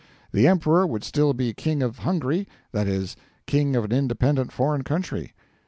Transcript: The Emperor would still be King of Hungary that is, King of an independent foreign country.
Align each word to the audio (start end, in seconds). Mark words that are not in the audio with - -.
The 0.31 0.47
Emperor 0.47 0.87
would 0.87 1.03
still 1.03 1.31
be 1.35 1.53
King 1.53 1.83
of 1.83 1.99
Hungary 1.99 2.47
that 2.71 2.87
is, 2.87 3.15
King 3.45 3.75
of 3.75 3.85
an 3.85 3.91
independent 3.91 4.51
foreign 4.51 4.83
country. 4.83 5.35